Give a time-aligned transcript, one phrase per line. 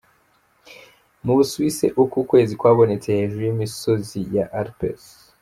[1.25, 5.03] Mu Buswisse uko kwezi kwabonetse hejuru y'imisozi ya Alpes.